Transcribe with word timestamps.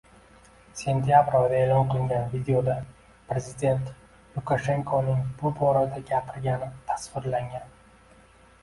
Sentyabr 0.77 1.35
oyida 1.39 1.57
e`lon 1.65 1.85
qilingan 1.91 2.25
videoda 2.31 2.77
prezident 3.29 3.93
Lukashenkoning 4.39 5.21
bu 5.43 5.53
borada 5.63 6.03
gapirgani 6.11 6.73
tasvirlangan 6.91 7.71